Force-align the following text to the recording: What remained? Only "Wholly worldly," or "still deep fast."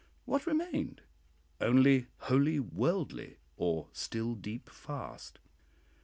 What 0.25 0.47
remained? 0.47 1.01
Only 1.59 2.07
"Wholly 2.21 2.59
worldly," 2.59 3.37
or 3.55 3.87
"still 3.93 4.33
deep 4.33 4.67
fast." 4.67 5.37